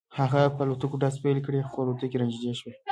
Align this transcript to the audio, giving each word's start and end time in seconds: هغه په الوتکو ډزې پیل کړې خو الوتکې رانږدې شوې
هغه 0.19 0.41
په 0.55 0.61
الوتکو 0.65 0.99
ډزې 1.01 1.19
پیل 1.25 1.39
کړې 1.45 1.67
خو 1.69 1.77
الوتکې 1.83 2.19
رانږدې 2.21 2.51
شوې 2.59 2.73